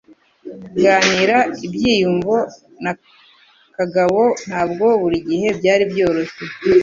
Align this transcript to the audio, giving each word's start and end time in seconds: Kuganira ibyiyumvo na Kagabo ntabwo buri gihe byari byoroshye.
Kuganira 0.71 1.37
ibyiyumvo 1.65 2.35
na 2.83 2.91
Kagabo 3.77 4.21
ntabwo 4.47 4.85
buri 5.01 5.17
gihe 5.29 5.47
byari 5.59 5.83
byoroshye. 5.91 6.43